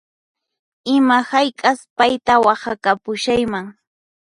Ima 0.95 1.17
hayk'as 1.29 1.79
payta 1.97 2.33
waqhakapushayman 2.45 3.65